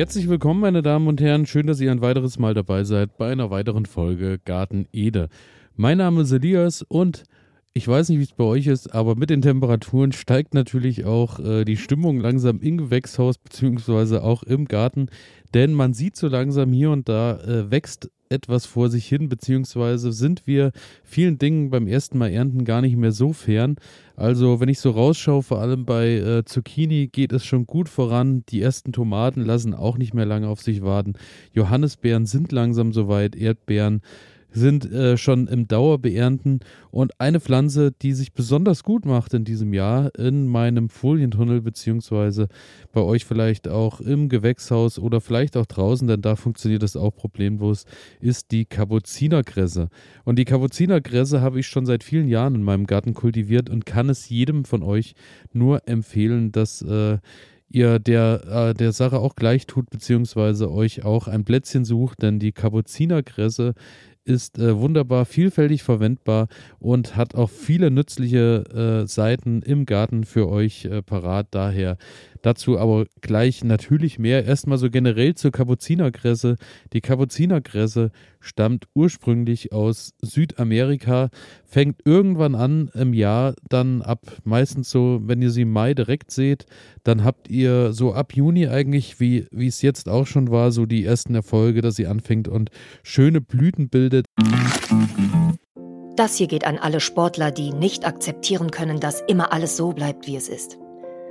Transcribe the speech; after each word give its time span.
Herzlich 0.00 0.30
willkommen, 0.30 0.60
meine 0.60 0.80
Damen 0.80 1.08
und 1.08 1.20
Herren. 1.20 1.44
Schön, 1.44 1.66
dass 1.66 1.78
ihr 1.78 1.90
ein 1.90 2.00
weiteres 2.00 2.38
Mal 2.38 2.54
dabei 2.54 2.84
seid 2.84 3.18
bei 3.18 3.30
einer 3.30 3.50
weiteren 3.50 3.84
Folge 3.84 4.38
Garten 4.42 4.86
Ede. 4.92 5.28
Mein 5.76 5.98
Name 5.98 6.22
ist 6.22 6.32
Elias 6.32 6.80
und 6.80 7.24
ich 7.72 7.86
weiß 7.86 8.08
nicht, 8.08 8.18
wie 8.18 8.24
es 8.24 8.32
bei 8.32 8.44
euch 8.44 8.66
ist, 8.66 8.92
aber 8.94 9.14
mit 9.14 9.30
den 9.30 9.42
Temperaturen 9.42 10.12
steigt 10.12 10.54
natürlich 10.54 11.04
auch 11.04 11.38
äh, 11.38 11.64
die 11.64 11.76
Stimmung 11.76 12.18
langsam 12.18 12.60
im 12.60 12.78
Gewächshaus 12.78 13.38
beziehungsweise 13.38 14.24
auch 14.24 14.42
im 14.42 14.66
Garten, 14.66 15.08
denn 15.54 15.72
man 15.74 15.94
sieht 15.94 16.16
so 16.16 16.26
langsam 16.28 16.72
hier 16.72 16.90
und 16.90 17.08
da 17.08 17.38
äh, 17.40 17.70
wächst 17.70 18.10
etwas 18.28 18.64
vor 18.64 18.88
sich 18.88 19.06
hin, 19.06 19.28
beziehungsweise 19.28 20.12
sind 20.12 20.46
wir 20.46 20.70
vielen 21.02 21.38
Dingen 21.38 21.70
beim 21.70 21.88
ersten 21.88 22.16
Mal 22.16 22.30
ernten 22.30 22.64
gar 22.64 22.80
nicht 22.80 22.96
mehr 22.96 23.10
so 23.10 23.32
fern. 23.32 23.76
Also 24.14 24.60
wenn 24.60 24.68
ich 24.68 24.78
so 24.78 24.90
rausschaue, 24.90 25.42
vor 25.42 25.60
allem 25.60 25.84
bei 25.84 26.14
äh, 26.14 26.44
Zucchini 26.44 27.08
geht 27.08 27.32
es 27.32 27.44
schon 27.44 27.66
gut 27.66 27.88
voran. 27.88 28.44
Die 28.48 28.62
ersten 28.62 28.92
Tomaten 28.92 29.44
lassen 29.44 29.74
auch 29.74 29.98
nicht 29.98 30.14
mehr 30.14 30.26
lange 30.26 30.46
auf 30.46 30.60
sich 30.60 30.82
warten. 30.82 31.14
Johannisbeeren 31.52 32.26
sind 32.26 32.52
langsam 32.52 32.92
soweit, 32.92 33.34
Erdbeeren 33.34 34.00
sind 34.52 34.90
äh, 34.90 35.16
schon 35.16 35.46
im 35.46 35.68
Dauerbeernten 35.68 36.60
und 36.90 37.20
eine 37.20 37.40
Pflanze, 37.40 37.92
die 37.92 38.12
sich 38.12 38.32
besonders 38.32 38.82
gut 38.82 39.06
macht 39.06 39.34
in 39.34 39.44
diesem 39.44 39.72
Jahr 39.72 40.10
in 40.18 40.46
meinem 40.46 40.88
Folientunnel 40.88 41.60
beziehungsweise 41.60 42.48
bei 42.92 43.00
euch 43.00 43.24
vielleicht 43.24 43.68
auch 43.68 44.00
im 44.00 44.28
Gewächshaus 44.28 44.98
oder 44.98 45.20
vielleicht 45.20 45.56
auch 45.56 45.66
draußen, 45.66 46.08
denn 46.08 46.22
da 46.22 46.36
funktioniert 46.36 46.82
das 46.82 46.96
auch 46.96 47.14
problemlos, 47.14 47.84
ist 48.20 48.50
die 48.50 48.64
Kapuzinerkresse. 48.64 49.88
Und 50.24 50.38
die 50.38 50.44
Kapuzinerkresse 50.44 51.40
habe 51.40 51.60
ich 51.60 51.66
schon 51.66 51.86
seit 51.86 52.04
vielen 52.04 52.28
Jahren 52.28 52.54
in 52.54 52.62
meinem 52.62 52.86
Garten 52.86 53.14
kultiviert 53.14 53.70
und 53.70 53.86
kann 53.86 54.08
es 54.08 54.28
jedem 54.28 54.64
von 54.64 54.82
euch 54.82 55.14
nur 55.52 55.86
empfehlen, 55.88 56.52
dass 56.52 56.82
äh, 56.82 57.18
ihr 57.70 57.98
der, 58.00 58.70
äh, 58.70 58.74
der 58.74 58.92
Sache 58.92 59.18
auch 59.18 59.36
gleich 59.36 59.66
tut, 59.66 59.90
beziehungsweise 59.90 60.70
euch 60.70 61.04
auch 61.04 61.28
ein 61.28 61.44
Plätzchen 61.44 61.84
sucht, 61.84 62.22
denn 62.22 62.38
die 62.38 62.52
Kapuzinerkresse 62.52 63.74
ist 64.24 64.58
äh, 64.58 64.78
wunderbar 64.78 65.24
vielfältig 65.24 65.82
verwendbar 65.82 66.48
und 66.78 67.16
hat 67.16 67.34
auch 67.34 67.50
viele 67.50 67.90
nützliche 67.90 69.02
äh, 69.04 69.06
Seiten 69.06 69.62
im 69.62 69.86
Garten 69.86 70.24
für 70.24 70.48
euch 70.48 70.84
äh, 70.84 71.02
parat. 71.02 71.48
Daher 71.50 71.96
Dazu 72.42 72.78
aber 72.78 73.06
gleich 73.20 73.64
natürlich 73.64 74.18
mehr. 74.18 74.44
Erstmal 74.44 74.78
so 74.78 74.90
generell 74.90 75.34
zur 75.34 75.50
Kapuzinerkresse. 75.50 76.56
Die 76.92 77.00
Kapuzinerkresse 77.00 78.10
stammt 78.40 78.86
ursprünglich 78.94 79.72
aus 79.72 80.14
Südamerika, 80.22 81.28
fängt 81.64 82.00
irgendwann 82.04 82.54
an 82.54 82.90
im 82.94 83.12
Jahr, 83.12 83.54
dann 83.68 84.00
ab 84.02 84.20
meistens 84.44 84.90
so, 84.90 85.20
wenn 85.22 85.42
ihr 85.42 85.50
sie 85.50 85.62
im 85.62 85.72
Mai 85.72 85.92
direkt 85.94 86.30
seht, 86.30 86.64
dann 87.04 87.24
habt 87.24 87.48
ihr 87.48 87.92
so 87.92 88.14
ab 88.14 88.34
Juni 88.34 88.68
eigentlich, 88.68 89.20
wie, 89.20 89.46
wie 89.50 89.66
es 89.66 89.82
jetzt 89.82 90.08
auch 90.08 90.26
schon 90.26 90.50
war, 90.50 90.72
so 90.72 90.86
die 90.86 91.04
ersten 91.04 91.34
Erfolge, 91.34 91.82
dass 91.82 91.96
sie 91.96 92.06
anfängt 92.06 92.48
und 92.48 92.70
schöne 93.02 93.40
Blüten 93.40 93.90
bildet. 93.90 94.26
Das 96.16 96.36
hier 96.36 96.48
geht 96.48 96.66
an 96.66 96.78
alle 96.78 97.00
Sportler, 97.00 97.50
die 97.50 97.72
nicht 97.72 98.06
akzeptieren 98.06 98.70
können, 98.70 99.00
dass 99.00 99.22
immer 99.26 99.52
alles 99.52 99.76
so 99.76 99.92
bleibt, 99.92 100.26
wie 100.26 100.36
es 100.36 100.48
ist. 100.48 100.78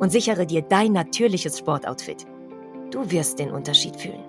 und 0.00 0.10
sichere 0.10 0.46
dir 0.46 0.62
dein 0.62 0.92
natürliches 0.92 1.58
Sportoutfit. 1.58 2.26
Du 2.90 3.08
wirst 3.10 3.38
den 3.38 3.50
Unterschied 3.50 3.96
fühlen. 3.96 4.24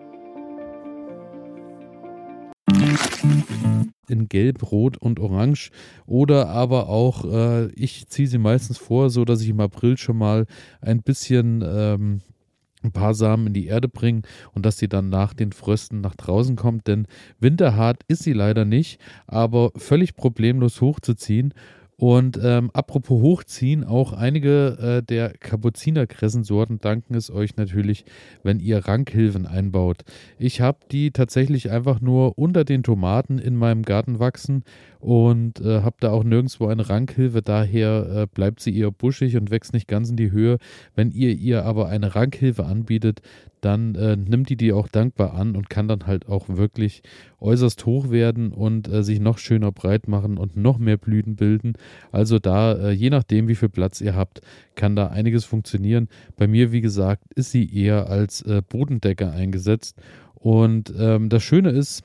in 4.07 4.27
Gelb, 4.27 4.71
Rot 4.71 4.97
und 4.97 5.21
Orange 5.21 5.71
oder 6.05 6.49
aber 6.49 6.89
auch, 6.89 7.23
äh, 7.23 7.67
ich 7.67 8.07
ziehe 8.07 8.27
sie 8.27 8.37
meistens 8.37 8.77
vor, 8.77 9.09
so 9.09 9.23
dass 9.23 9.41
ich 9.41 9.49
im 9.49 9.61
April 9.61 9.97
schon 9.97 10.17
mal 10.17 10.47
ein 10.81 11.01
bisschen 11.01 11.63
ähm, 11.65 12.21
ein 12.83 12.91
paar 12.91 13.13
Samen 13.13 13.47
in 13.47 13.53
die 13.53 13.67
Erde 13.67 13.87
bringe 13.87 14.23
und 14.53 14.65
dass 14.65 14.77
sie 14.77 14.89
dann 14.89 15.09
nach 15.09 15.33
den 15.33 15.53
Frösten 15.53 16.01
nach 16.01 16.15
draußen 16.15 16.55
kommt, 16.55 16.87
denn 16.87 17.07
winterhart 17.39 18.01
ist 18.07 18.23
sie 18.23 18.33
leider 18.33 18.65
nicht, 18.65 18.99
aber 19.27 19.71
völlig 19.77 20.15
problemlos 20.15 20.81
hochzuziehen 20.81 21.53
und 22.01 22.39
ähm, 22.41 22.71
apropos 22.73 23.21
Hochziehen, 23.21 23.83
auch 23.83 24.11
einige 24.11 25.01
äh, 25.01 25.05
der 25.05 25.37
Kapuzinerkressensorten 25.37 26.79
danken 26.79 27.13
es 27.13 27.29
euch 27.29 27.57
natürlich, 27.57 28.05
wenn 28.41 28.59
ihr 28.59 28.87
Rankhilfen 28.87 29.45
einbaut. 29.45 30.03
Ich 30.39 30.61
habe 30.61 30.79
die 30.91 31.11
tatsächlich 31.11 31.69
einfach 31.69 32.01
nur 32.01 32.39
unter 32.39 32.63
den 32.63 32.81
Tomaten 32.81 33.37
in 33.37 33.55
meinem 33.55 33.83
Garten 33.83 34.17
wachsen 34.17 34.63
und 34.99 35.61
äh, 35.61 35.83
habe 35.83 35.97
da 35.99 36.11
auch 36.11 36.23
nirgendwo 36.23 36.65
eine 36.65 36.89
Rankhilfe. 36.89 37.43
Daher 37.43 38.21
äh, 38.23 38.25
bleibt 38.25 38.61
sie 38.61 38.75
eher 38.75 38.89
buschig 38.89 39.37
und 39.37 39.51
wächst 39.51 39.73
nicht 39.73 39.87
ganz 39.87 40.09
in 40.09 40.15
die 40.15 40.31
Höhe. 40.31 40.57
Wenn 40.95 41.11
ihr 41.11 41.35
ihr 41.35 41.65
aber 41.65 41.87
eine 41.87 42.15
Rankhilfe 42.15 42.65
anbietet, 42.65 43.21
dann 43.61 43.95
äh, 43.95 44.15
nimmt 44.15 44.49
die 44.49 44.57
die 44.57 44.73
auch 44.73 44.87
dankbar 44.87 45.33
an 45.33 45.55
und 45.55 45.69
kann 45.69 45.87
dann 45.87 46.07
halt 46.07 46.27
auch 46.27 46.49
wirklich 46.49 47.03
äußerst 47.39 47.85
hoch 47.85 48.09
werden 48.09 48.51
und 48.51 48.87
äh, 48.87 49.03
sich 49.03 49.19
noch 49.19 49.37
schöner 49.37 49.71
breit 49.71 50.07
machen 50.07 50.37
und 50.37 50.57
noch 50.57 50.77
mehr 50.77 50.97
Blüten 50.97 51.35
bilden. 51.35 51.73
Also 52.11 52.39
da, 52.39 52.73
äh, 52.73 52.91
je 52.91 53.09
nachdem, 53.09 53.47
wie 53.47 53.55
viel 53.55 53.69
Platz 53.69 54.01
ihr 54.01 54.15
habt, 54.15 54.41
kann 54.75 54.95
da 54.95 55.07
einiges 55.07 55.45
funktionieren. 55.45 56.09
Bei 56.37 56.47
mir, 56.47 56.71
wie 56.71 56.81
gesagt, 56.81 57.23
ist 57.35 57.51
sie 57.51 57.71
eher 57.73 58.09
als 58.09 58.41
äh, 58.41 58.61
Bodendecker 58.67 59.31
eingesetzt. 59.31 59.97
Und 60.33 60.91
ähm, 60.97 61.29
das 61.29 61.43
Schöne 61.43 61.69
ist, 61.69 62.03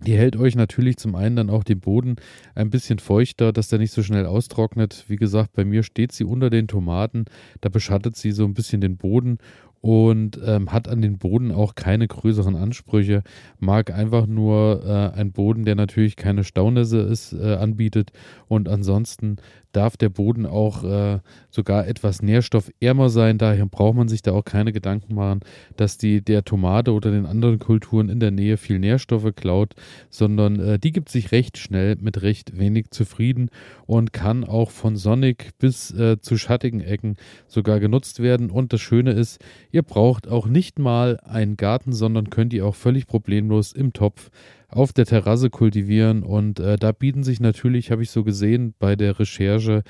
die 0.00 0.16
hält 0.16 0.36
euch 0.36 0.54
natürlich 0.54 0.98
zum 0.98 1.14
einen 1.14 1.36
dann 1.36 1.50
auch 1.50 1.64
den 1.64 1.80
Boden 1.80 2.16
ein 2.54 2.68
bisschen 2.68 2.98
feuchter, 2.98 3.52
dass 3.52 3.68
der 3.68 3.78
nicht 3.78 3.92
so 3.92 4.02
schnell 4.02 4.26
austrocknet. 4.26 5.04
Wie 5.08 5.16
gesagt, 5.16 5.52
bei 5.54 5.64
mir 5.64 5.82
steht 5.82 6.12
sie 6.12 6.24
unter 6.24 6.50
den 6.50 6.68
Tomaten, 6.68 7.24
da 7.62 7.70
beschattet 7.70 8.16
sie 8.16 8.32
so 8.32 8.44
ein 8.44 8.54
bisschen 8.54 8.80
den 8.80 8.96
Boden 8.98 9.38
und 9.84 10.40
ähm, 10.42 10.72
hat 10.72 10.88
an 10.88 11.02
den 11.02 11.18
Boden 11.18 11.52
auch 11.52 11.74
keine 11.74 12.08
größeren 12.08 12.56
Ansprüche, 12.56 13.22
mag 13.58 13.92
einfach 13.92 14.26
nur 14.26 14.82
äh, 14.82 15.20
ein 15.20 15.32
Boden, 15.32 15.66
der 15.66 15.74
natürlich 15.74 16.16
keine 16.16 16.42
Staunässe 16.42 17.00
ist, 17.00 17.34
äh, 17.34 17.56
anbietet 17.56 18.10
und 18.48 18.66
ansonsten 18.70 19.36
darf 19.74 19.96
der 19.96 20.08
Boden 20.08 20.46
auch 20.46 20.84
äh, 20.84 21.18
sogar 21.50 21.86
etwas 21.86 22.22
nährstoffärmer 22.22 23.08
sein. 23.08 23.38
Daher 23.38 23.66
braucht 23.66 23.96
man 23.96 24.08
sich 24.08 24.22
da 24.22 24.32
auch 24.32 24.44
keine 24.44 24.72
Gedanken 24.72 25.14
machen, 25.14 25.40
dass 25.76 25.98
die 25.98 26.22
der 26.22 26.44
Tomate 26.44 26.92
oder 26.92 27.10
den 27.10 27.26
anderen 27.26 27.58
Kulturen 27.58 28.08
in 28.08 28.20
der 28.20 28.30
Nähe 28.30 28.56
viel 28.56 28.78
Nährstoffe 28.78 29.34
klaut, 29.34 29.74
sondern 30.10 30.60
äh, 30.60 30.78
die 30.78 30.92
gibt 30.92 31.08
sich 31.08 31.32
recht 31.32 31.58
schnell 31.58 31.96
mit 32.00 32.22
recht 32.22 32.56
wenig 32.56 32.90
zufrieden 32.90 33.50
und 33.86 34.12
kann 34.12 34.44
auch 34.44 34.70
von 34.70 34.96
sonnig 34.96 35.50
bis 35.58 35.90
äh, 35.92 36.20
zu 36.20 36.36
schattigen 36.38 36.80
Ecken 36.80 37.16
sogar 37.48 37.80
genutzt 37.80 38.20
werden. 38.20 38.50
Und 38.50 38.72
das 38.72 38.80
Schöne 38.80 39.12
ist, 39.12 39.44
ihr 39.74 39.82
braucht 39.82 40.28
auch 40.28 40.46
nicht 40.46 40.78
mal 40.78 41.18
einen 41.24 41.56
Garten, 41.56 41.92
sondern 41.92 42.30
könnt 42.30 42.52
ihr 42.52 42.64
auch 42.64 42.76
völlig 42.76 43.08
problemlos 43.08 43.72
im 43.72 43.92
Topf 43.92 44.30
auf 44.68 44.92
der 44.92 45.04
Terrasse 45.04 45.50
kultivieren. 45.50 46.22
Und 46.22 46.60
äh, 46.60 46.76
da 46.76 46.92
bieten 46.92 47.24
sich 47.24 47.40
natürlich, 47.40 47.90
habe 47.90 48.04
ich 48.04 48.10
so 48.10 48.22
gesehen 48.22 48.74
bei 48.78 48.94
der 48.94 49.18
Recherche, 49.18 49.82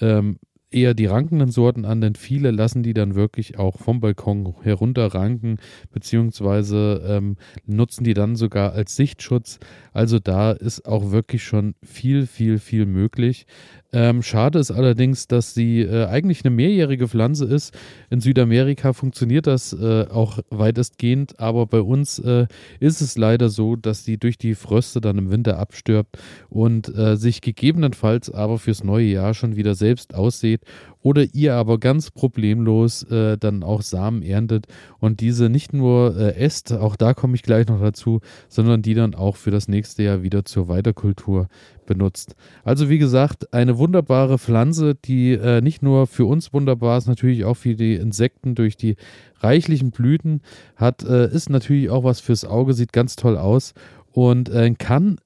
ähm, 0.00 0.38
eher 0.70 0.94
die 0.94 1.06
rankenden 1.06 1.50
Sorten 1.50 1.84
an, 1.84 2.00
denn 2.00 2.14
viele 2.16 2.50
lassen 2.50 2.82
die 2.82 2.94
dann 2.94 3.14
wirklich 3.14 3.58
auch 3.58 3.78
vom 3.78 4.00
Balkon 4.00 4.54
herunterranken, 4.62 5.58
beziehungsweise 5.92 7.04
ähm, 7.06 7.36
nutzen 7.66 8.04
die 8.04 8.14
dann 8.14 8.36
sogar 8.36 8.72
als 8.72 8.96
Sichtschutz. 8.96 9.58
Also 9.92 10.18
da 10.18 10.52
ist 10.52 10.86
auch 10.86 11.12
wirklich 11.12 11.44
schon 11.44 11.74
viel, 11.82 12.26
viel, 12.26 12.58
viel 12.58 12.86
möglich. 12.86 13.46
Ähm, 13.96 14.22
schade 14.22 14.58
ist 14.58 14.70
allerdings, 14.70 15.26
dass 15.26 15.54
sie 15.54 15.80
äh, 15.80 16.04
eigentlich 16.04 16.44
eine 16.44 16.54
mehrjährige 16.54 17.08
Pflanze 17.08 17.46
ist. 17.46 17.72
In 18.10 18.20
Südamerika 18.20 18.92
funktioniert 18.92 19.46
das 19.46 19.72
äh, 19.72 20.04
auch 20.10 20.38
weitestgehend, 20.50 21.40
aber 21.40 21.64
bei 21.64 21.80
uns 21.80 22.18
äh, 22.18 22.46
ist 22.78 23.00
es 23.00 23.16
leider 23.16 23.48
so, 23.48 23.74
dass 23.74 24.04
sie 24.04 24.18
durch 24.18 24.36
die 24.36 24.54
Fröste 24.54 25.00
dann 25.00 25.16
im 25.16 25.30
Winter 25.30 25.58
abstirbt 25.58 26.18
und 26.50 26.94
äh, 26.94 27.16
sich 27.16 27.40
gegebenenfalls 27.40 28.30
aber 28.30 28.58
fürs 28.58 28.84
neue 28.84 29.06
Jahr 29.06 29.32
schon 29.32 29.56
wieder 29.56 29.74
selbst 29.74 30.14
aussieht 30.14 30.60
oder 31.06 31.24
ihr 31.34 31.54
aber 31.54 31.78
ganz 31.78 32.10
problemlos 32.10 33.04
äh, 33.04 33.38
dann 33.38 33.62
auch 33.62 33.82
Samen 33.82 34.22
erntet 34.22 34.66
und 34.98 35.20
diese 35.20 35.48
nicht 35.48 35.72
nur 35.72 36.16
äh, 36.16 36.34
esst, 36.34 36.72
auch 36.72 36.96
da 36.96 37.14
komme 37.14 37.36
ich 37.36 37.44
gleich 37.44 37.68
noch 37.68 37.80
dazu, 37.80 38.18
sondern 38.48 38.82
die 38.82 38.94
dann 38.94 39.14
auch 39.14 39.36
für 39.36 39.52
das 39.52 39.68
nächste 39.68 40.02
Jahr 40.02 40.24
wieder 40.24 40.44
zur 40.44 40.66
Weiterkultur 40.66 41.46
benutzt. 41.86 42.34
Also 42.64 42.88
wie 42.88 42.98
gesagt, 42.98 43.54
eine 43.54 43.78
wunderbare 43.78 44.36
Pflanze, 44.36 44.96
die 44.96 45.34
äh, 45.34 45.60
nicht 45.60 45.80
nur 45.80 46.08
für 46.08 46.24
uns 46.24 46.52
wunderbar 46.52 46.98
ist, 46.98 47.06
natürlich 47.06 47.44
auch 47.44 47.56
für 47.56 47.76
die 47.76 47.94
Insekten 47.94 48.56
durch 48.56 48.76
die 48.76 48.96
reichlichen 49.38 49.92
Blüten 49.92 50.40
hat, 50.74 51.04
äh, 51.04 51.32
ist 51.32 51.50
natürlich 51.50 51.88
auch 51.88 52.02
was 52.02 52.18
fürs 52.18 52.44
Auge, 52.44 52.74
sieht 52.74 52.92
ganz 52.92 53.14
toll 53.14 53.38
aus 53.38 53.74
und 54.10 54.48
äh, 54.48 54.74
kann 54.76 55.18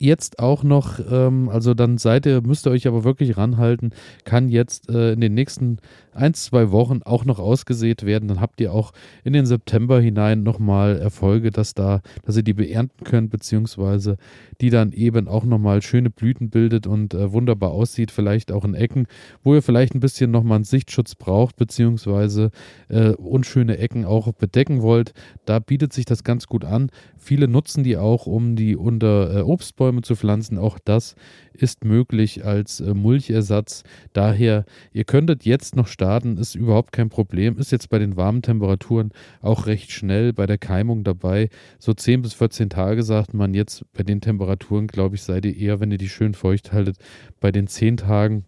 jetzt 0.00 0.38
auch 0.38 0.64
noch, 0.64 0.98
ähm, 1.10 1.48
also 1.50 1.74
dann 1.74 1.98
seid 1.98 2.24
ihr, 2.26 2.40
müsst 2.40 2.66
ihr 2.66 2.70
euch 2.70 2.88
aber 2.88 3.04
wirklich 3.04 3.36
ranhalten, 3.36 3.90
kann 4.24 4.48
jetzt 4.48 4.88
äh, 4.88 5.12
in 5.12 5.20
den 5.20 5.34
nächsten 5.34 5.78
ein, 6.12 6.34
zwei 6.34 6.70
Wochen 6.70 7.02
auch 7.04 7.24
noch 7.24 7.38
ausgesät 7.38 8.04
werden. 8.04 8.28
Dann 8.28 8.40
habt 8.40 8.60
ihr 8.60 8.72
auch 8.72 8.92
in 9.24 9.32
den 9.32 9.46
September 9.46 10.00
hinein 10.00 10.42
nochmal 10.42 10.98
Erfolge, 10.98 11.50
dass 11.50 11.74
da, 11.74 12.00
dass 12.24 12.36
ihr 12.36 12.42
die 12.42 12.54
beernten 12.54 13.04
könnt, 13.04 13.30
beziehungsweise 13.30 14.16
die 14.60 14.70
dann 14.70 14.92
eben 14.92 15.28
auch 15.28 15.44
nochmal 15.44 15.82
schöne 15.82 16.10
Blüten 16.10 16.50
bildet 16.50 16.86
und 16.86 17.14
äh, 17.14 17.32
wunderbar 17.32 17.70
aussieht, 17.70 18.10
vielleicht 18.10 18.52
auch 18.52 18.64
in 18.64 18.74
Ecken, 18.74 19.06
wo 19.42 19.54
ihr 19.54 19.62
vielleicht 19.62 19.94
ein 19.94 20.00
bisschen 20.00 20.30
nochmal 20.30 20.56
einen 20.56 20.64
Sichtschutz 20.64 21.14
braucht, 21.14 21.56
beziehungsweise 21.56 22.50
äh, 22.88 23.10
unschöne 23.10 23.78
Ecken 23.78 24.04
auch 24.04 24.32
bedecken 24.32 24.82
wollt. 24.82 25.12
Da 25.44 25.58
bietet 25.58 25.92
sich 25.92 26.06
das 26.06 26.24
ganz 26.24 26.46
gut 26.46 26.64
an. 26.64 26.90
Viele 27.18 27.48
nutzen 27.48 27.84
die 27.84 27.96
auch, 27.96 28.26
um 28.26 28.56
die 28.56 28.76
unter 28.76 29.36
äh, 29.36 29.42
Obstbäume 29.90 30.02
zu 30.02 30.14
pflanzen. 30.14 30.58
Auch 30.58 30.78
das 30.78 31.16
ist 31.52 31.84
möglich 31.84 32.44
als 32.44 32.80
äh, 32.80 32.94
Mulchersatz. 32.94 33.82
Daher, 34.12 34.64
ihr 34.92 35.04
könntet 35.04 35.44
jetzt 35.44 35.76
noch 35.76 35.88
starten, 35.88 36.36
ist 36.36 36.54
überhaupt 36.54 36.92
kein 36.92 37.08
Problem. 37.08 37.58
Ist 37.58 37.72
jetzt 37.72 37.90
bei 37.90 37.98
den 37.98 38.16
warmen 38.16 38.42
Temperaturen 38.42 39.10
auch 39.40 39.66
recht 39.66 39.90
schnell 39.90 40.32
bei 40.32 40.46
der 40.46 40.58
Keimung 40.58 41.02
dabei. 41.04 41.48
So 41.78 41.92
10 41.92 42.22
bis 42.22 42.34
14 42.34 42.70
Tage 42.70 43.02
sagt 43.02 43.34
man 43.34 43.54
jetzt 43.54 43.84
bei 43.92 44.02
den 44.02 44.20
Temperaturen, 44.20 44.86
glaube 44.86 45.16
ich, 45.16 45.22
seid 45.22 45.44
ihr 45.44 45.56
eher, 45.56 45.80
wenn 45.80 45.90
ihr 45.90 45.98
die 45.98 46.08
schön 46.08 46.34
feucht 46.34 46.72
haltet, 46.72 46.96
bei 47.40 47.50
den 47.50 47.66
10 47.66 47.96
Tagen 47.96 48.44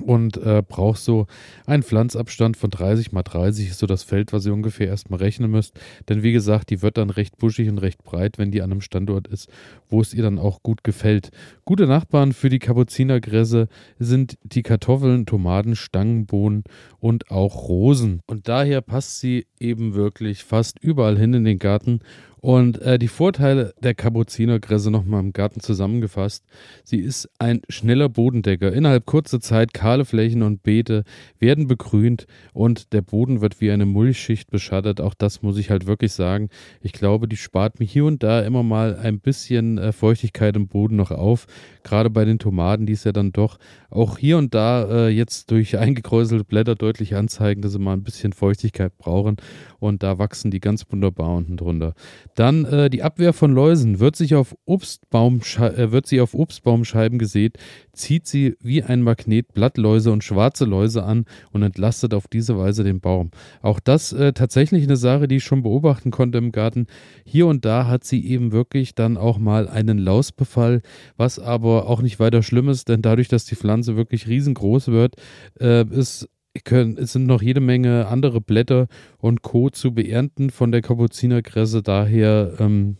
und 0.00 0.36
äh, 0.38 0.62
braucht 0.66 0.98
so 0.98 1.26
einen 1.66 1.82
Pflanzabstand 1.82 2.56
von 2.56 2.70
30 2.70 3.12
mal 3.12 3.22
30 3.22 3.70
ist 3.70 3.78
so 3.78 3.86
das 3.86 4.02
Feld, 4.02 4.32
was 4.32 4.44
ihr 4.46 4.52
ungefähr 4.52 4.88
erstmal 4.88 5.20
rechnen 5.20 5.50
müsst. 5.50 5.78
Denn 6.08 6.22
wie 6.22 6.32
gesagt, 6.32 6.70
die 6.70 6.82
wird 6.82 6.96
dann 6.96 7.10
recht 7.10 7.38
buschig 7.38 7.68
und 7.68 7.78
recht 7.78 8.02
breit, 8.02 8.38
wenn 8.38 8.50
die 8.50 8.62
an 8.62 8.72
einem 8.72 8.80
Standort 8.80 9.28
ist, 9.28 9.48
wo 9.88 10.00
es 10.00 10.12
ihr 10.12 10.22
dann 10.22 10.38
auch 10.38 10.62
gut 10.62 10.84
gefällt. 10.84 11.30
Gute 11.64 11.86
Nachbarn 11.86 12.32
für 12.32 12.48
die 12.48 12.58
Kapuzinergräse 12.58 13.68
sind 13.98 14.36
die 14.42 14.62
Kartoffeln, 14.62 15.26
Tomaten, 15.26 15.76
Stangenbohnen 15.76 16.64
und 16.98 17.30
auch 17.30 17.68
Rosen. 17.68 18.20
Und 18.26 18.48
daher 18.48 18.80
passt 18.80 19.20
sie 19.20 19.46
eben 19.60 19.94
wirklich 19.94 20.44
fast 20.44 20.78
überall 20.80 21.18
hin 21.18 21.34
in 21.34 21.44
den 21.44 21.58
Garten 21.58 22.00
und 22.44 22.82
äh, 22.82 22.98
die 22.98 23.08
Vorteile 23.08 23.72
der 23.82 23.94
Kapuzinerkresse 23.94 24.90
nochmal 24.90 25.20
im 25.20 25.32
Garten 25.32 25.60
zusammengefasst. 25.60 26.44
Sie 26.84 26.98
ist 26.98 27.26
ein 27.38 27.62
schneller 27.70 28.10
Bodendecker. 28.10 28.70
Innerhalb 28.70 29.06
kurzer 29.06 29.40
Zeit 29.40 29.72
kahle 29.72 30.04
Flächen 30.04 30.42
und 30.42 30.62
Beete 30.62 31.04
werden 31.38 31.68
begrünt 31.68 32.26
und 32.52 32.92
der 32.92 33.00
Boden 33.00 33.40
wird 33.40 33.62
wie 33.62 33.70
eine 33.70 33.86
Mulchschicht 33.86 34.50
beschattet. 34.50 35.00
Auch 35.00 35.14
das 35.14 35.40
muss 35.40 35.56
ich 35.56 35.70
halt 35.70 35.86
wirklich 35.86 36.12
sagen. 36.12 36.50
Ich 36.82 36.92
glaube, 36.92 37.28
die 37.28 37.38
spart 37.38 37.80
mir 37.80 37.86
hier 37.86 38.04
und 38.04 38.22
da 38.22 38.42
immer 38.42 38.62
mal 38.62 38.94
ein 38.94 39.20
bisschen 39.20 39.78
äh, 39.78 39.92
Feuchtigkeit 39.92 40.54
im 40.54 40.68
Boden 40.68 40.96
noch 40.96 41.12
auf. 41.12 41.46
Gerade 41.82 42.10
bei 42.10 42.26
den 42.26 42.38
Tomaten, 42.38 42.84
die 42.84 42.92
es 42.92 43.04
ja 43.04 43.12
dann 43.12 43.32
doch 43.32 43.56
auch 43.88 44.18
hier 44.18 44.36
und 44.36 44.54
da 44.54 45.06
äh, 45.06 45.08
jetzt 45.08 45.50
durch 45.50 45.78
eingekräuselte 45.78 46.44
Blätter 46.44 46.74
deutlich 46.74 47.14
anzeigen, 47.14 47.62
dass 47.62 47.72
sie 47.72 47.78
mal 47.78 47.94
ein 47.94 48.02
bisschen 48.02 48.34
Feuchtigkeit 48.34 48.98
brauchen. 48.98 49.36
Und 49.78 50.02
da 50.02 50.18
wachsen 50.18 50.50
die 50.50 50.60
ganz 50.60 50.84
wunderbar 50.90 51.34
unten 51.34 51.56
drunter. 51.56 51.94
Dann 52.34 52.64
äh, 52.64 52.90
die 52.90 53.02
Abwehr 53.02 53.32
von 53.32 53.52
Läusen. 53.52 54.00
Wird, 54.00 54.16
sich 54.16 54.34
auf 54.34 54.54
äh, 54.66 55.92
wird 55.92 56.06
sie 56.06 56.20
auf 56.20 56.34
Obstbaumscheiben 56.34 57.18
gesät, 57.18 57.58
zieht 57.92 58.26
sie 58.26 58.56
wie 58.60 58.82
ein 58.82 59.02
Magnet 59.02 59.52
Blattläuse 59.54 60.10
und 60.10 60.24
schwarze 60.24 60.64
Läuse 60.64 61.04
an 61.04 61.26
und 61.52 61.62
entlastet 61.62 62.14
auf 62.14 62.28
diese 62.28 62.58
Weise 62.58 62.84
den 62.84 63.00
Baum. 63.00 63.30
Auch 63.62 63.80
das 63.80 64.12
äh, 64.12 64.32
tatsächlich 64.32 64.84
eine 64.84 64.96
Sache, 64.96 65.28
die 65.28 65.36
ich 65.36 65.44
schon 65.44 65.62
beobachten 65.62 66.10
konnte 66.10 66.38
im 66.38 66.52
Garten. 66.52 66.86
Hier 67.24 67.46
und 67.46 67.64
da 67.64 67.86
hat 67.86 68.04
sie 68.04 68.26
eben 68.26 68.52
wirklich 68.52 68.94
dann 68.94 69.16
auch 69.16 69.38
mal 69.38 69.68
einen 69.68 69.98
Lausbefall, 69.98 70.82
was 71.16 71.38
aber 71.38 71.88
auch 71.88 72.02
nicht 72.02 72.18
weiter 72.20 72.42
schlimm 72.42 72.68
ist, 72.68 72.88
denn 72.88 73.02
dadurch, 73.02 73.28
dass 73.28 73.44
die 73.44 73.56
Pflanze 73.56 73.96
wirklich 73.96 74.26
riesengroß 74.26 74.88
wird, 74.88 75.16
äh, 75.60 75.84
ist 75.86 76.28
können, 76.62 76.96
es 76.98 77.12
sind 77.12 77.26
noch 77.26 77.42
jede 77.42 77.60
Menge 77.60 78.06
andere 78.06 78.40
Blätter 78.40 78.86
und 79.18 79.42
Co. 79.42 79.70
zu 79.70 79.92
beernten 79.92 80.50
von 80.50 80.70
der 80.70 80.82
Kapuzinerkresse. 80.82 81.82
Daher 81.82 82.54
ähm, 82.60 82.96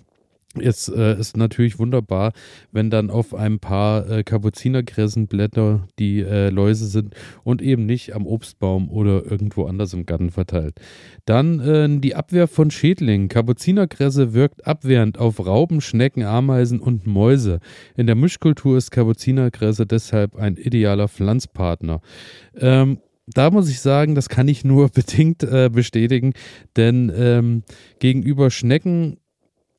ist 0.59 0.89
äh, 0.89 1.17
natürlich 1.37 1.79
wunderbar, 1.79 2.33
wenn 2.71 2.91
dann 2.91 3.11
auf 3.11 3.35
ein 3.35 3.59
paar 3.59 4.09
äh, 4.09 4.23
Kapuzinerkressenblätter 4.23 5.89
die 5.99 6.21
äh, 6.21 6.51
Läuse 6.51 6.87
sind 6.87 7.15
und 7.43 7.61
eben 7.61 7.87
nicht 7.87 8.15
am 8.15 8.27
Obstbaum 8.27 8.91
oder 8.91 9.25
irgendwo 9.25 9.67
anders 9.67 9.93
im 9.95 10.07
Garten 10.07 10.31
verteilt. 10.31 10.81
Dann 11.25 11.61
äh, 11.61 12.01
die 12.01 12.15
Abwehr 12.15 12.47
von 12.47 12.71
Schädlingen. 12.71 13.29
Kapuzinerkresse 13.29 14.33
wirkt 14.33 14.67
abwehrend 14.67 15.19
auf 15.19 15.45
Raupen, 15.45 15.81
Schnecken, 15.81 16.23
Ameisen 16.23 16.81
und 16.81 17.07
Mäuse. 17.07 17.59
In 17.97 18.07
der 18.07 18.17
Mischkultur 18.17 18.77
ist 18.77 18.91
Kapuzinerkresse 18.91 19.87
deshalb 19.87 20.37
ein 20.37 20.57
idealer 20.57 21.09
Pflanzpartner. 21.09 22.01
Ähm, 22.57 22.99
da 23.27 23.51
muss 23.51 23.69
ich 23.69 23.81
sagen, 23.81 24.15
das 24.15 24.29
kann 24.29 24.49
ich 24.49 24.65
nur 24.65 24.89
bedingt 24.95 25.43
äh, 25.43 25.71
bestätigen, 25.73 26.33
denn 26.77 27.13
ähm, 27.15 27.63
gegenüber 27.99 28.51
Schnecken 28.51 29.19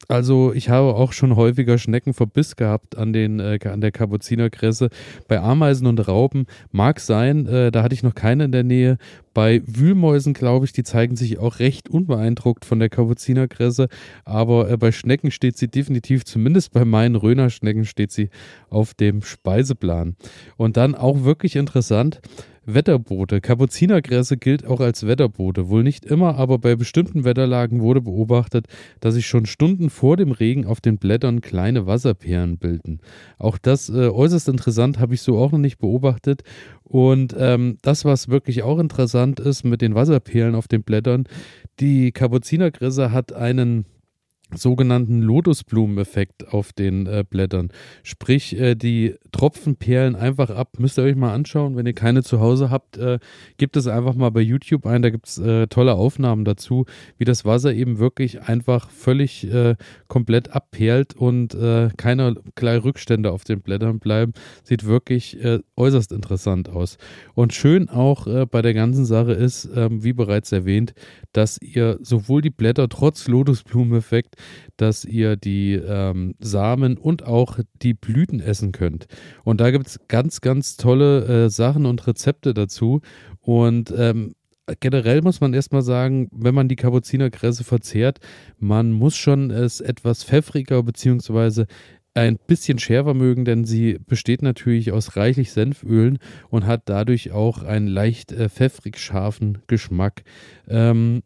also 0.07 0.53
ich 0.53 0.69
habe 0.69 0.95
auch 0.95 1.13
schon 1.13 1.35
häufiger 1.35 1.77
Schneckenverbiss 1.77 2.55
gehabt 2.55 2.97
an, 2.97 3.13
den, 3.13 3.39
äh, 3.39 3.57
an 3.63 3.81
der 3.81 3.91
Kapuzinerkresse. 3.91 4.89
Bei 5.27 5.39
Ameisen 5.39 5.87
und 5.87 6.07
Raupen 6.07 6.45
mag 6.71 6.99
sein, 6.99 7.47
äh, 7.47 7.71
da 7.71 7.81
hatte 7.81 7.95
ich 7.95 8.03
noch 8.03 8.13
keine 8.13 8.45
in 8.45 8.51
der 8.51 8.63
Nähe. 8.63 8.97
Bei 9.35 9.61
Wühlmäusen, 9.65 10.33
glaube 10.33 10.65
ich, 10.65 10.71
die 10.71 10.83
zeigen 10.83 11.17
sich 11.17 11.39
auch 11.39 11.59
recht 11.59 11.89
unbeeindruckt 11.89 12.63
von 12.63 12.79
der 12.79 12.87
Kapuzinerkresse. 12.87 13.89
Aber 14.23 14.71
äh, 14.71 14.77
bei 14.77 14.93
Schnecken 14.93 15.29
steht 15.29 15.57
sie 15.57 15.67
definitiv, 15.67 16.23
zumindest 16.23 16.71
bei 16.71 16.85
meinen 16.85 17.17
Rönerschnecken, 17.17 17.83
steht 17.83 18.13
sie 18.13 18.29
auf 18.69 18.93
dem 18.93 19.21
Speiseplan. 19.21 20.15
Und 20.55 20.77
dann 20.77 20.95
auch 20.95 21.25
wirklich 21.25 21.57
interessant, 21.57 22.21
Wetterbote. 22.65 23.41
Kapuzinergräse 23.41 24.37
gilt 24.37 24.65
auch 24.65 24.79
als 24.79 25.05
Wetterbote. 25.05 25.69
Wohl 25.69 25.83
nicht 25.83 26.05
immer, 26.05 26.35
aber 26.35 26.57
bei 26.57 26.75
bestimmten 26.75 27.23
Wetterlagen 27.23 27.81
wurde 27.81 28.01
beobachtet, 28.01 28.67
dass 28.99 29.13
sich 29.13 29.27
schon 29.27 29.45
Stunden 29.45 29.89
vor 29.89 30.17
dem 30.17 30.31
Regen 30.31 30.65
auf 30.65 30.81
den 30.81 30.97
Blättern 30.97 31.41
kleine 31.41 31.85
Wasserperlen 31.85 32.57
bilden. 32.57 32.99
Auch 33.37 33.57
das 33.57 33.89
äh, 33.89 34.09
äußerst 34.09 34.49
interessant, 34.49 34.99
habe 34.99 35.13
ich 35.13 35.21
so 35.21 35.37
auch 35.37 35.51
noch 35.51 35.59
nicht 35.59 35.77
beobachtet. 35.77 36.43
Und 36.87 37.35
ähm, 37.37 37.77
das, 37.81 38.05
was 38.05 38.29
wirklich 38.29 38.63
auch 38.63 38.79
interessant 38.79 39.39
ist 39.39 39.63
mit 39.63 39.81
den 39.81 39.95
Wasserperlen 39.95 40.55
auf 40.55 40.67
den 40.67 40.83
Blättern, 40.83 41.25
die 41.79 42.11
Kapuzinergräse 42.11 43.11
hat 43.11 43.33
einen 43.33 43.85
sogenannten 44.53 45.21
Lotusblumeneffekt 45.21 46.53
auf 46.53 46.71
den 46.71 47.07
äh, 47.07 47.23
Blättern. 47.27 47.69
Sprich, 48.03 48.57
äh, 48.59 48.75
die 48.75 49.15
Tropfen 49.31 49.75
perlen 49.75 50.15
einfach 50.15 50.49
ab. 50.49 50.73
Müsst 50.77 50.99
ihr 50.99 51.03
euch 51.03 51.15
mal 51.15 51.33
anschauen. 51.33 51.75
Wenn 51.75 51.85
ihr 51.85 51.93
keine 51.93 52.23
zu 52.23 52.39
Hause 52.39 52.69
habt, 52.69 52.97
äh, 52.97 53.19
gebt 53.57 53.75
es 53.75 53.87
einfach 53.87 54.13
mal 54.13 54.29
bei 54.29 54.41
YouTube 54.41 54.85
ein. 54.85 55.01
Da 55.01 55.09
gibt 55.09 55.27
es 55.27 55.37
äh, 55.39 55.67
tolle 55.67 55.95
Aufnahmen 55.95 56.45
dazu, 56.45 56.85
wie 57.17 57.25
das 57.25 57.43
Wasser 57.43 57.73
eben 57.73 57.97
wirklich 57.97 58.43
einfach 58.43 58.89
völlig 58.91 59.51
äh, 59.51 59.75
komplett 60.07 60.51
abperlt 60.51 61.15
und 61.15 61.55
äh, 61.55 61.89
keinerlei 61.97 62.77
Rückstände 62.77 63.31
auf 63.31 63.43
den 63.43 63.61
Blättern 63.61 63.99
bleiben. 63.99 64.33
Sieht 64.63 64.85
wirklich 64.85 65.37
äußerst 65.75 66.11
interessant 66.11 66.69
aus. 66.69 66.97
Und 67.33 67.53
schön 67.53 67.89
auch 67.89 68.45
bei 68.47 68.61
der 68.61 68.73
ganzen 68.73 69.05
Sache 69.05 69.33
ist, 69.33 69.69
ähm, 69.75 70.03
wie 70.03 70.13
bereits 70.13 70.51
erwähnt, 70.51 70.93
dass 71.33 71.59
ihr 71.61 71.97
sowohl 72.01 72.41
die 72.41 72.49
Blätter 72.49 72.87
trotz 72.89 73.27
Lotusblumeneffekt 73.27 74.34
dass 74.77 75.05
ihr 75.05 75.35
die 75.35 75.73
ähm, 75.73 76.35
Samen 76.39 76.97
und 76.97 77.25
auch 77.25 77.59
die 77.81 77.93
Blüten 77.93 78.39
essen 78.39 78.71
könnt. 78.71 79.07
Und 79.43 79.61
da 79.61 79.71
gibt 79.71 79.87
es 79.87 79.99
ganz, 80.07 80.41
ganz 80.41 80.77
tolle 80.77 81.45
äh, 81.45 81.49
Sachen 81.49 81.85
und 81.85 82.05
Rezepte 82.07 82.53
dazu. 82.53 83.01
Und 83.41 83.93
ähm, 83.95 84.33
generell 84.79 85.21
muss 85.21 85.41
man 85.41 85.53
erstmal 85.53 85.81
sagen, 85.81 86.29
wenn 86.31 86.55
man 86.55 86.67
die 86.67 86.75
Kapuzinerkresse 86.75 87.63
verzehrt, 87.63 88.19
man 88.57 88.91
muss 88.91 89.15
schon 89.15 89.51
es 89.51 89.81
etwas 89.81 90.23
pfeffriger 90.23 90.81
bzw. 90.83 91.65
ein 92.13 92.37
bisschen 92.47 92.79
schärfer 92.79 93.13
mögen, 93.13 93.45
denn 93.45 93.65
sie 93.65 93.99
besteht 94.05 94.41
natürlich 94.41 94.91
aus 94.91 95.15
reichlich 95.15 95.51
Senfölen 95.51 96.19
und 96.49 96.65
hat 96.65 96.83
dadurch 96.85 97.31
auch 97.31 97.63
einen 97.63 97.87
leicht 97.87 98.31
äh, 98.31 98.49
pfeffrig 98.49 98.97
scharfen 98.97 99.59
Geschmack. 99.67 100.23
Ähm, 100.67 101.21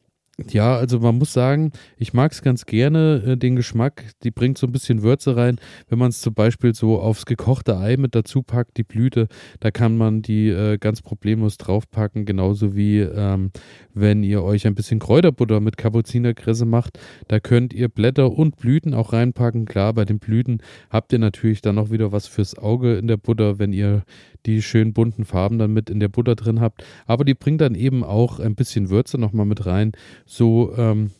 Ja, 0.51 0.75
also 0.75 0.99
man 0.99 1.17
muss 1.17 1.33
sagen, 1.33 1.71
ich 1.97 2.13
mag 2.13 2.31
es 2.31 2.41
ganz 2.41 2.65
gerne, 2.65 3.23
äh, 3.25 3.37
den 3.37 3.55
Geschmack. 3.55 4.03
Die 4.23 4.31
bringt 4.31 4.57
so 4.57 4.67
ein 4.67 4.71
bisschen 4.71 5.03
Würze 5.03 5.35
rein. 5.35 5.59
Wenn 5.87 5.99
man 5.99 6.09
es 6.09 6.21
zum 6.21 6.33
Beispiel 6.33 6.73
so 6.73 6.99
aufs 6.99 7.25
gekochte 7.25 7.77
Ei 7.77 7.97
mit 7.97 8.15
dazu 8.15 8.41
packt, 8.43 8.77
die 8.77 8.83
Blüte, 8.83 9.27
da 9.59 9.71
kann 9.71 9.97
man 9.97 10.21
die 10.21 10.49
äh, 10.49 10.77
ganz 10.77 11.01
problemlos 11.01 11.57
draufpacken. 11.57 12.25
Genauso 12.25 12.75
wie 12.75 12.99
ähm, 12.99 13.51
wenn 13.93 14.23
ihr 14.23 14.43
euch 14.43 14.65
ein 14.65 14.75
bisschen 14.75 14.99
Kräuterbutter 14.99 15.59
mit 15.59 15.77
Kapuzinerkresse 15.77 16.65
macht. 16.65 16.99
Da 17.27 17.39
könnt 17.39 17.73
ihr 17.73 17.89
Blätter 17.89 18.31
und 18.31 18.57
Blüten 18.57 18.93
auch 18.93 19.13
reinpacken. 19.13 19.65
Klar, 19.65 19.93
bei 19.93 20.05
den 20.05 20.19
Blüten 20.19 20.61
habt 20.89 21.13
ihr 21.13 21.19
natürlich 21.19 21.61
dann 21.61 21.75
noch 21.75 21.91
wieder 21.91 22.11
was 22.11 22.27
fürs 22.27 22.57
Auge 22.57 22.97
in 22.97 23.07
der 23.07 23.17
Butter, 23.17 23.59
wenn 23.59 23.73
ihr 23.73 24.03
die 24.45 24.61
schönen 24.61 24.93
bunten 24.93 25.25
Farben 25.25 25.57
dann 25.59 25.73
mit 25.73 25.89
in 25.89 25.99
der 25.99 26.09
Butter 26.09 26.35
drin 26.35 26.61
habt. 26.61 26.83
Aber 27.05 27.25
die 27.25 27.33
bringt 27.33 27.61
dann 27.61 27.75
eben 27.75 28.03
auch 28.03 28.39
ein 28.39 28.55
bisschen 28.55 28.89
Würze 28.89 29.17
nochmal 29.17 29.45
mit 29.45 29.65
rein 29.65 29.91
so, 30.25 30.73
ähm, 30.77 31.11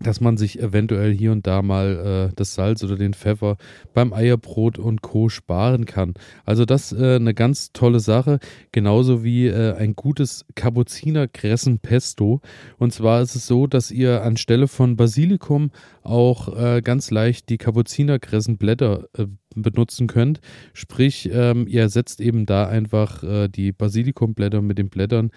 dass 0.00 0.20
man 0.20 0.36
sich 0.36 0.60
eventuell 0.60 1.12
hier 1.12 1.32
und 1.32 1.46
da 1.46 1.62
mal 1.62 2.28
äh, 2.30 2.32
das 2.36 2.54
Salz 2.54 2.84
oder 2.84 2.96
den 2.96 3.14
Pfeffer 3.14 3.56
beim 3.94 4.12
Eierbrot 4.12 4.78
und 4.78 5.02
Co. 5.02 5.28
sparen 5.28 5.86
kann. 5.86 6.14
Also 6.44 6.64
das 6.64 6.92
äh, 6.92 7.16
eine 7.16 7.34
ganz 7.34 7.72
tolle 7.72 8.00
Sache, 8.00 8.38
genauso 8.70 9.24
wie 9.24 9.48
äh, 9.48 9.74
ein 9.74 9.96
gutes 9.96 10.44
Kapuziner-Kressen-Pesto. 10.54 12.40
Und 12.78 12.92
zwar 12.92 13.22
ist 13.22 13.34
es 13.34 13.46
so, 13.46 13.66
dass 13.66 13.90
ihr 13.90 14.22
anstelle 14.22 14.68
von 14.68 14.96
Basilikum 14.96 15.70
auch 16.02 16.56
äh, 16.56 16.80
ganz 16.80 17.10
leicht 17.10 17.48
die 17.48 17.58
Kapuziner-Kressenblätter 17.58 19.08
benutzen 19.54 20.06
könnt. 20.06 20.40
Sprich, 20.72 21.28
ähm, 21.32 21.66
ihr 21.66 21.82
ersetzt 21.82 22.20
eben 22.20 22.46
da 22.46 22.66
einfach 22.66 23.22
äh, 23.22 23.48
die 23.48 23.72
Basilikumblätter 23.72 24.62
mit 24.62 24.78
den 24.78 24.88
Blättern 24.88 25.30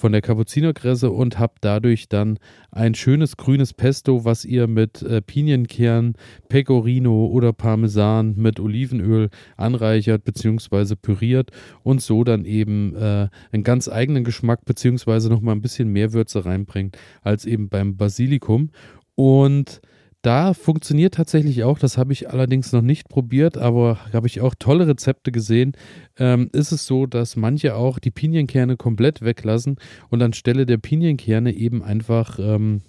von 0.00 0.12
der 0.12 0.22
Kapuzinerkresse 0.22 1.10
und 1.10 1.38
habt 1.38 1.58
dadurch 1.62 2.08
dann 2.08 2.38
ein 2.70 2.94
schönes 2.94 3.36
grünes 3.36 3.74
Pesto, 3.74 4.24
was 4.24 4.44
ihr 4.46 4.66
mit 4.66 5.02
äh, 5.02 5.20
Pinienkern, 5.20 6.14
Pecorino 6.48 7.26
oder 7.26 7.52
Parmesan 7.52 8.34
mit 8.36 8.58
Olivenöl 8.58 9.28
anreichert 9.56 10.24
bzw. 10.24 10.96
püriert 10.96 11.50
und 11.82 12.00
so 12.00 12.24
dann 12.24 12.46
eben 12.46 12.96
äh, 12.96 13.28
einen 13.52 13.62
ganz 13.62 13.88
eigenen 13.88 14.24
Geschmack 14.24 14.64
bzw. 14.64 15.28
nochmal 15.28 15.54
ein 15.54 15.62
bisschen 15.62 15.88
mehr 15.88 16.14
Würze 16.14 16.46
reinbringt 16.46 16.96
als 17.22 17.44
eben 17.44 17.68
beim 17.68 17.96
Basilikum. 17.96 18.70
Und 19.14 19.82
da 20.22 20.52
funktioniert 20.52 21.14
tatsächlich 21.14 21.64
auch, 21.64 21.78
das 21.78 21.96
habe 21.96 22.12
ich 22.12 22.28
allerdings 22.28 22.72
noch 22.72 22.82
nicht 22.82 23.08
probiert, 23.08 23.56
aber 23.56 23.98
habe 24.12 24.26
ich 24.26 24.40
auch 24.40 24.54
tolle 24.58 24.86
Rezepte 24.86 25.32
gesehen. 25.32 25.72
Ähm, 26.18 26.50
ist 26.52 26.72
es 26.72 26.86
so, 26.86 27.06
dass 27.06 27.36
manche 27.36 27.74
auch 27.74 27.98
die 27.98 28.10
Pinienkerne 28.10 28.76
komplett 28.76 29.22
weglassen 29.22 29.76
und 30.10 30.22
anstelle 30.22 30.66
der 30.66 30.78
Pinienkerne 30.78 31.52
eben 31.54 31.82
einfach 31.82 32.38
ähm, 32.38 32.82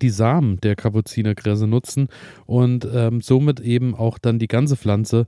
die 0.00 0.10
Samen 0.10 0.58
der 0.60 0.74
Kapuzinerkresse 0.74 1.66
nutzen 1.66 2.08
und 2.46 2.88
ähm, 2.92 3.20
somit 3.20 3.60
eben 3.60 3.94
auch 3.94 4.18
dann 4.18 4.38
die 4.38 4.48
ganze 4.48 4.76
Pflanze 4.76 5.26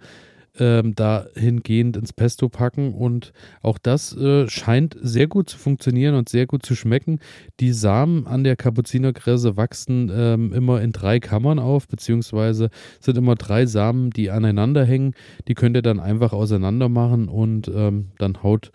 ähm, 0.58 0.94
dahingehend 0.94 1.96
ins 1.96 2.12
Pesto 2.12 2.48
packen 2.48 2.94
und 2.94 3.32
auch 3.62 3.78
das 3.78 4.16
äh, 4.16 4.48
scheint 4.48 4.96
sehr 5.00 5.26
gut 5.26 5.50
zu 5.50 5.58
funktionieren 5.58 6.14
und 6.14 6.28
sehr 6.28 6.46
gut 6.46 6.64
zu 6.64 6.74
schmecken. 6.74 7.18
Die 7.60 7.72
Samen 7.72 8.26
an 8.26 8.44
der 8.44 8.56
Kapuzinerkresse 8.56 9.56
wachsen 9.56 10.10
ähm, 10.14 10.52
immer 10.52 10.80
in 10.82 10.92
drei 10.92 11.20
Kammern 11.20 11.58
auf, 11.58 11.88
beziehungsweise 11.88 12.70
sind 13.00 13.18
immer 13.18 13.34
drei 13.34 13.66
Samen, 13.66 14.10
die 14.10 14.30
aneinander 14.30 14.84
hängen. 14.84 15.14
Die 15.48 15.54
könnt 15.54 15.76
ihr 15.76 15.82
dann 15.82 16.00
einfach 16.00 16.32
auseinander 16.32 16.88
machen 16.88 17.28
und 17.28 17.68
ähm, 17.68 18.12
dann 18.18 18.42
haut 18.42 18.70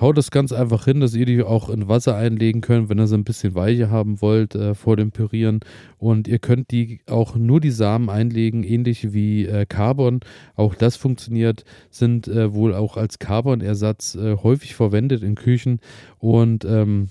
haut 0.00 0.18
das 0.18 0.30
ganz 0.30 0.52
einfach 0.52 0.84
hin, 0.84 1.00
dass 1.00 1.14
ihr 1.14 1.26
die 1.26 1.42
auch 1.42 1.70
in 1.70 1.88
Wasser 1.88 2.16
einlegen 2.16 2.60
könnt, 2.60 2.88
wenn 2.88 2.98
ihr 2.98 3.06
sie 3.06 3.16
ein 3.16 3.24
bisschen 3.24 3.54
weicher 3.54 3.90
haben 3.90 4.20
wollt 4.20 4.54
äh, 4.54 4.74
vor 4.74 4.96
dem 4.96 5.10
Pürieren. 5.10 5.60
Und 5.98 6.28
ihr 6.28 6.38
könnt 6.38 6.70
die 6.70 7.00
auch 7.06 7.36
nur 7.36 7.60
die 7.60 7.70
Samen 7.70 8.10
einlegen, 8.10 8.62
ähnlich 8.62 9.12
wie 9.12 9.46
äh, 9.46 9.64
Carbon. 9.66 10.20
Auch 10.54 10.74
das 10.74 10.96
funktioniert, 10.96 11.64
sind 11.90 12.28
äh, 12.28 12.52
wohl 12.52 12.74
auch 12.74 12.96
als 12.96 13.18
Carbonersatz 13.18 14.14
äh, 14.14 14.36
häufig 14.36 14.74
verwendet 14.74 15.22
in 15.22 15.34
Küchen. 15.34 15.80
Und 16.18 16.64
ähm, 16.64 17.08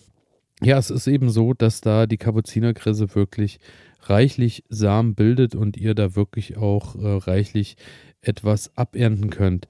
ja, 0.61 0.77
es 0.77 0.89
ist 0.89 1.07
eben 1.07 1.29
so, 1.29 1.53
dass 1.53 1.81
da 1.81 2.05
die 2.05 2.17
Kapuzinerkresse 2.17 3.15
wirklich 3.15 3.59
reichlich 4.03 4.63
Samen 4.69 5.15
bildet 5.15 5.55
und 5.55 5.77
ihr 5.77 5.95
da 5.95 6.15
wirklich 6.15 6.57
auch 6.57 6.95
äh, 6.95 7.07
reichlich 7.07 7.77
etwas 8.21 8.75
abernten 8.77 9.29
könnt. 9.29 9.67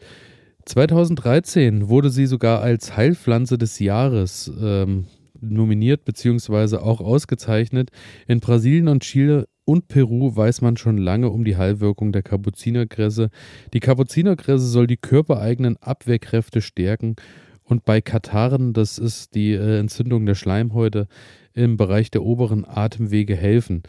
2013 0.66 1.90
wurde 1.90 2.10
sie 2.10 2.26
sogar 2.26 2.62
als 2.62 2.98
Heilpflanze 2.98 3.58
des 3.58 3.80
Jahres 3.80 4.52
ähm, 4.60 5.06
nominiert 5.40 6.06
bzw. 6.06 6.78
auch 6.78 7.02
ausgezeichnet. 7.02 7.92
In 8.28 8.40
Brasilien 8.40 8.88
und 8.88 9.04
Chile 9.04 9.48
und 9.66 9.88
Peru 9.88 10.36
weiß 10.36 10.62
man 10.62 10.78
schon 10.78 10.98
lange 10.98 11.30
um 11.30 11.44
die 11.44 11.58
Heilwirkung 11.58 12.12
der 12.12 12.24
Kapuzinerkresse. 12.24 13.30
Die 13.74 13.80
Kapuzinerkresse 13.80 14.66
soll 14.66 14.88
die 14.88 14.98
körpereigenen 14.98 15.78
Abwehrkräfte 15.78 16.62
stärken 16.62 17.16
und 17.64 17.84
bei 17.84 18.00
Kataren, 18.00 18.74
das 18.74 19.00
ist 19.00 19.34
die 19.34 19.54
äh, 19.54 19.80
Entzündung 19.80 20.26
der 20.26 20.36
Schleimhäute, 20.36 21.08
im 21.54 21.78
Bereich 21.78 22.12
der 22.12 22.24
oberen 22.24 22.66
Atemwege 22.66 23.36
helfen. 23.36 23.84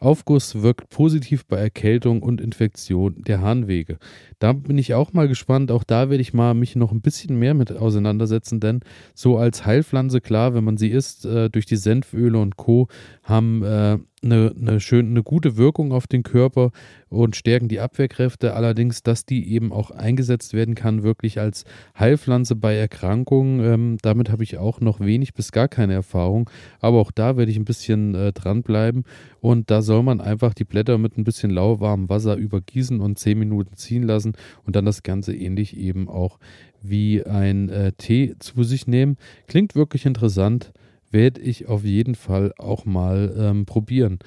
Aufguss 0.00 0.62
wirkt 0.62 0.90
positiv 0.90 1.46
bei 1.46 1.56
Erkältung 1.56 2.22
und 2.22 2.40
Infektion 2.40 3.22
der 3.22 3.40
Harnwege. 3.40 3.98
Da 4.38 4.52
bin 4.52 4.76
ich 4.76 4.94
auch 4.94 5.12
mal 5.12 5.28
gespannt. 5.28 5.70
Auch 5.70 5.84
da 5.84 6.10
werde 6.10 6.20
ich 6.20 6.34
mal 6.34 6.54
mich 6.54 6.76
noch 6.76 6.92
ein 6.92 7.00
bisschen 7.00 7.38
mehr 7.38 7.54
mit 7.54 7.72
auseinandersetzen, 7.72 8.60
denn 8.60 8.80
so 9.14 9.38
als 9.38 9.64
Heilpflanze, 9.64 10.20
klar, 10.20 10.54
wenn 10.54 10.64
man 10.64 10.76
sie 10.76 10.90
isst, 10.90 11.24
äh, 11.24 11.48
durch 11.48 11.66
die 11.66 11.76
Senföle 11.76 12.38
und 12.38 12.56
Co., 12.56 12.88
haben 13.22 13.62
äh, 13.62 13.98
eine, 14.26 14.54
eine, 14.60 14.80
schön, 14.80 15.08
eine 15.08 15.22
gute 15.22 15.56
Wirkung 15.56 15.92
auf 15.92 16.06
den 16.06 16.22
Körper 16.22 16.70
und 17.08 17.36
stärken 17.36 17.68
die 17.68 17.80
Abwehrkräfte. 17.80 18.54
Allerdings, 18.54 19.02
dass 19.02 19.24
die 19.24 19.52
eben 19.52 19.72
auch 19.72 19.90
eingesetzt 19.90 20.52
werden 20.52 20.74
kann, 20.74 21.02
wirklich 21.02 21.40
als 21.40 21.64
Heilpflanze 21.98 22.56
bei 22.56 22.76
Erkrankungen, 22.76 23.60
ähm, 23.64 23.98
damit 24.02 24.30
habe 24.30 24.42
ich 24.42 24.58
auch 24.58 24.80
noch 24.80 25.00
wenig 25.00 25.34
bis 25.34 25.52
gar 25.52 25.68
keine 25.68 25.94
Erfahrung. 25.94 26.50
Aber 26.80 26.98
auch 26.98 27.10
da 27.10 27.36
werde 27.36 27.50
ich 27.50 27.56
ein 27.56 27.64
bisschen 27.64 28.14
äh, 28.14 28.32
dranbleiben. 28.32 29.04
Und 29.40 29.70
da 29.70 29.80
soll 29.82 30.02
man 30.02 30.20
einfach 30.20 30.54
die 30.54 30.64
Blätter 30.64 30.98
mit 30.98 31.16
ein 31.16 31.24
bisschen 31.24 31.50
lauwarmem 31.50 32.08
Wasser 32.08 32.36
übergießen 32.36 33.00
und 33.00 33.18
10 33.18 33.38
Minuten 33.38 33.76
ziehen 33.76 34.02
lassen 34.02 34.34
und 34.64 34.76
dann 34.76 34.84
das 34.84 35.02
Ganze 35.02 35.34
ähnlich 35.34 35.76
eben 35.76 36.08
auch 36.08 36.38
wie 36.82 37.24
ein 37.24 37.68
äh, 37.68 37.92
Tee 37.92 38.34
zu 38.38 38.64
sich 38.64 38.86
nehmen. 38.86 39.16
Klingt 39.46 39.74
wirklich 39.74 40.06
interessant 40.06 40.72
werde 41.10 41.40
ich 41.40 41.66
auf 41.66 41.84
jeden 41.84 42.14
Fall 42.14 42.52
auch 42.58 42.84
mal 42.84 43.34
ähm, 43.38 43.66
probieren. 43.66 44.18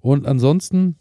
Und 0.00 0.26
ansonsten, 0.26 0.96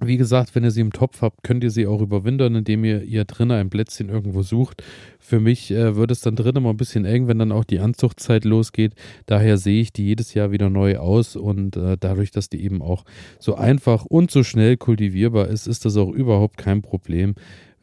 wie 0.00 0.16
gesagt, 0.16 0.54
wenn 0.54 0.64
ihr 0.64 0.70
sie 0.70 0.80
im 0.80 0.92
Topf 0.92 1.22
habt, 1.22 1.42
könnt 1.44 1.64
ihr 1.64 1.70
sie 1.70 1.86
auch 1.86 2.02
überwintern, 2.02 2.56
indem 2.56 2.84
ihr 2.84 3.02
ihr 3.02 3.24
drinnen 3.24 3.52
ein 3.52 3.70
Plätzchen 3.70 4.08
irgendwo 4.08 4.42
sucht. 4.42 4.82
Für 5.18 5.40
mich 5.40 5.70
äh, 5.70 5.96
wird 5.96 6.10
es 6.10 6.20
dann 6.20 6.36
drinnen 6.36 6.62
mal 6.62 6.70
ein 6.70 6.76
bisschen 6.76 7.04
eng, 7.04 7.26
wenn 7.28 7.38
dann 7.38 7.52
auch 7.52 7.64
die 7.64 7.78
Anzuchtzeit 7.78 8.44
losgeht. 8.44 8.94
Daher 9.26 9.56
sehe 9.56 9.80
ich 9.80 9.92
die 9.92 10.04
jedes 10.04 10.34
Jahr 10.34 10.50
wieder 10.50 10.68
neu 10.68 10.98
aus 10.98 11.36
und 11.36 11.76
äh, 11.76 11.96
dadurch, 11.98 12.30
dass 12.30 12.48
die 12.48 12.62
eben 12.62 12.82
auch 12.82 13.04
so 13.38 13.54
einfach 13.54 14.04
und 14.04 14.30
so 14.30 14.42
schnell 14.42 14.76
kultivierbar 14.76 15.48
ist, 15.48 15.66
ist 15.66 15.84
das 15.84 15.96
auch 15.96 16.10
überhaupt 16.10 16.58
kein 16.58 16.82
Problem 16.82 17.34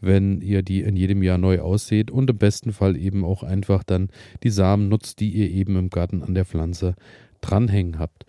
wenn 0.01 0.41
ihr 0.41 0.63
die 0.63 0.81
in 0.81 0.95
jedem 0.95 1.23
Jahr 1.23 1.37
neu 1.37 1.59
aussät 1.59 2.11
und 2.11 2.29
im 2.29 2.37
besten 2.37 2.73
Fall 2.73 2.97
eben 2.97 3.23
auch 3.23 3.43
einfach 3.43 3.83
dann 3.83 4.09
die 4.43 4.49
Samen 4.49 4.89
nutzt, 4.89 5.19
die 5.19 5.29
ihr 5.29 5.49
eben 5.49 5.77
im 5.77 5.89
Garten 5.89 6.23
an 6.23 6.33
der 6.33 6.45
Pflanze 6.45 6.95
dranhängen 7.39 7.99
habt. 7.99 8.25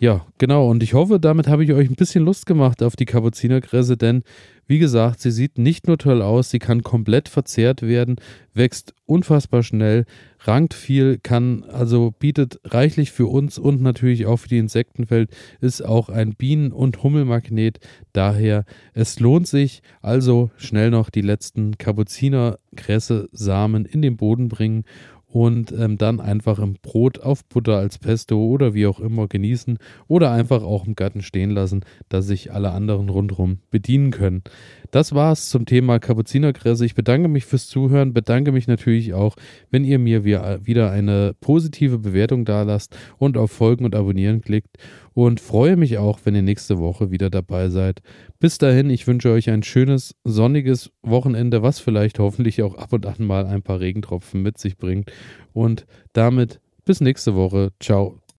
Ja, 0.00 0.24
genau. 0.38 0.70
Und 0.70 0.82
ich 0.82 0.94
hoffe, 0.94 1.18
damit 1.18 1.48
habe 1.48 1.64
ich 1.64 1.72
euch 1.72 1.90
ein 1.90 1.96
bisschen 1.96 2.24
Lust 2.24 2.46
gemacht 2.46 2.82
auf 2.82 2.94
die 2.94 3.04
Kapuzinerkresse, 3.04 3.96
denn 3.96 4.22
wie 4.68 4.78
gesagt, 4.78 5.20
sie 5.20 5.30
sieht 5.30 5.58
nicht 5.58 5.86
nur 5.88 5.96
toll 5.96 6.20
aus, 6.20 6.50
sie 6.50 6.58
kann 6.58 6.82
komplett 6.82 7.30
verzehrt 7.30 7.80
werden, 7.82 8.16
wächst 8.52 8.94
unfassbar 9.06 9.62
schnell, 9.62 10.04
rankt 10.40 10.74
viel, 10.74 11.16
kann 11.18 11.64
also 11.64 12.12
bietet 12.18 12.60
reichlich 12.64 13.10
für 13.10 13.26
uns 13.26 13.56
und 13.58 13.80
natürlich 13.80 14.26
auch 14.26 14.36
für 14.36 14.48
die 14.48 14.58
Insektenwelt, 14.58 15.30
ist 15.62 15.82
auch 15.82 16.10
ein 16.10 16.34
Bienen- 16.34 16.72
und 16.72 17.02
Hummelmagnet. 17.02 17.80
Daher, 18.12 18.66
es 18.92 19.18
lohnt 19.20 19.48
sich 19.48 19.80
also 20.02 20.50
schnell 20.58 20.90
noch 20.90 21.08
die 21.08 21.22
letzten 21.22 21.78
Kapuzinerkresse-Samen 21.78 23.86
in 23.86 24.02
den 24.02 24.18
Boden 24.18 24.48
bringen 24.48 24.84
und 25.28 25.72
ähm, 25.72 25.98
dann 25.98 26.20
einfach 26.20 26.58
im 26.58 26.74
Brot 26.74 27.20
auf 27.20 27.44
Butter 27.44 27.76
als 27.76 27.98
Pesto 27.98 28.42
oder 28.46 28.74
wie 28.74 28.86
auch 28.86 28.98
immer 28.98 29.28
genießen 29.28 29.78
oder 30.06 30.30
einfach 30.30 30.62
auch 30.62 30.86
im 30.86 30.94
Garten 30.94 31.22
stehen 31.22 31.50
lassen, 31.50 31.84
dass 32.08 32.26
sich 32.26 32.52
alle 32.52 32.70
anderen 32.70 33.08
rundherum 33.10 33.58
bedienen 33.70 34.10
können. 34.10 34.42
Das 34.90 35.14
war's 35.14 35.50
zum 35.50 35.66
Thema 35.66 35.98
Kapuzinerkresse. 35.98 36.86
Ich 36.86 36.94
bedanke 36.94 37.28
mich 37.28 37.44
fürs 37.44 37.66
Zuhören, 37.66 38.14
bedanke 38.14 38.52
mich 38.52 38.66
natürlich 38.68 39.12
auch, 39.12 39.36
wenn 39.70 39.84
ihr 39.84 39.98
mir 39.98 40.24
wieder 40.24 40.90
eine 40.90 41.34
positive 41.40 41.98
Bewertung 41.98 42.44
da 42.44 42.62
lasst 42.62 42.96
und 43.18 43.36
auf 43.36 43.50
Folgen 43.50 43.84
und 43.84 43.94
Abonnieren 43.94 44.40
klickt 44.40 44.78
und 45.12 45.40
freue 45.40 45.76
mich 45.76 45.98
auch, 45.98 46.20
wenn 46.24 46.34
ihr 46.34 46.42
nächste 46.42 46.78
Woche 46.78 47.10
wieder 47.10 47.28
dabei 47.28 47.68
seid. 47.68 48.00
Bis 48.38 48.56
dahin, 48.56 48.88
ich 48.88 49.06
wünsche 49.06 49.30
euch 49.30 49.50
ein 49.50 49.62
schönes, 49.62 50.14
sonniges 50.24 50.90
Wochenende, 51.02 51.62
was 51.62 51.80
vielleicht 51.80 52.18
hoffentlich 52.18 52.62
auch 52.62 52.74
ab 52.76 52.92
und 52.92 53.04
an 53.04 53.26
mal 53.26 53.46
ein 53.46 53.62
paar 53.62 53.80
Regentropfen 53.80 54.42
mit 54.42 54.58
sich 54.58 54.78
bringt. 54.78 55.12
Und 55.52 55.86
damit 56.12 56.60
bis 56.84 57.00
nächste 57.00 57.34
Woche. 57.34 57.72
Ciao. 57.80 58.20